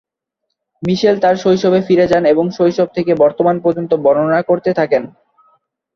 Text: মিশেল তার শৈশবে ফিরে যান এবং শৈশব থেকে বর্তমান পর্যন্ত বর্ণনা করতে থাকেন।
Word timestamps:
মিশেল 0.83 1.15
তার 1.19 1.35
শৈশবে 1.35 1.79
ফিরে 1.87 2.05
যান 2.07 2.23
এবং 2.25 2.45
শৈশব 2.57 2.87
থেকে 2.95 3.11
বর্তমান 3.15 3.55
পর্যন্ত 3.59 3.91
বর্ণনা 4.05 4.41
করতে 4.41 4.69
থাকেন। 4.73 5.03